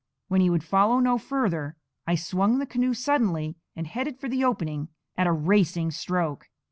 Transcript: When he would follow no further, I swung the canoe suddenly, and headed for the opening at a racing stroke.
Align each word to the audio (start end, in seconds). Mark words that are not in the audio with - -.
When 0.29 0.41
he 0.41 0.49
would 0.49 0.63
follow 0.63 0.99
no 0.99 1.19
further, 1.19 1.75
I 2.07 2.15
swung 2.15 2.57
the 2.57 2.65
canoe 2.65 2.95
suddenly, 2.95 3.55
and 3.75 3.85
headed 3.85 4.19
for 4.19 4.27
the 4.27 4.43
opening 4.43 4.89
at 5.15 5.27
a 5.27 5.31
racing 5.31 5.91
stroke. 5.91 6.49